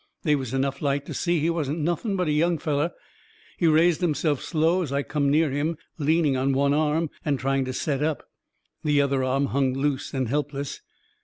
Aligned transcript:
They 0.23 0.35
was 0.35 0.51
enough 0.51 0.81
light 0.81 1.05
to 1.05 1.13
see 1.13 1.39
he 1.39 1.51
wasn't 1.51 1.77
nothing 1.77 2.15
but 2.15 2.27
a 2.27 2.31
young 2.31 2.57
feller. 2.57 2.89
He 3.59 3.67
raised 3.67 4.01
himself 4.01 4.41
slow 4.41 4.81
as 4.81 4.91
I 4.91 5.03
come 5.03 5.29
near 5.29 5.51
him, 5.51 5.77
leaning 5.99 6.35
on 6.35 6.53
one 6.53 6.73
arm 6.73 7.11
and 7.23 7.37
trying 7.37 7.65
to 7.65 7.73
set 7.73 8.01
up. 8.01 8.23
The 8.83 8.99
other 8.99 9.23
arm 9.23 9.45
hung 9.53 9.75
loose 9.75 10.11
and 10.11 10.27
helpless. 10.27 10.81